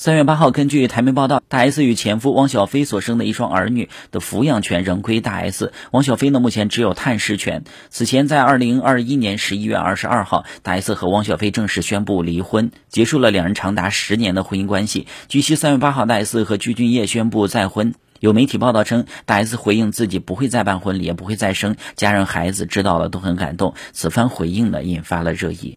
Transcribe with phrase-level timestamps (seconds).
[0.00, 7.64] 三月八号根据台媒报道大 s 与前夫汪小菲所生的一双儿女的抚养权仍归大 s 汪小菲呢目前只有探视权。
[7.90, 15.06] 此前在二零二一年十一月二十二号大 s 和汪小菲正式宣布离婚结束了两人长达十年的婚姻关系。
[15.28, 17.92] 据悉三月八号大 s 和鞠俊祎宣布再婚。
[18.20, 23.74] 有媒体报道称大 s 回应自己不会再办婚礼也不会再生家人孩子知道了都很感动。
[23.92, 25.76] 此番回应呢引发了热议。